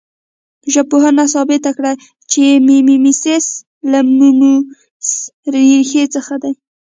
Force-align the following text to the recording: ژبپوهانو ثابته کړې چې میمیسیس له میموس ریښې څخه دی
ژبپوهانو 0.73 1.23
ثابته 1.33 1.71
کړې 1.77 1.93
چې 2.31 2.43
میمیسیس 2.87 3.45
له 3.91 3.99
میموس 4.19 5.09
ریښې 5.53 6.03
څخه 6.15 6.35
دی 6.43 6.51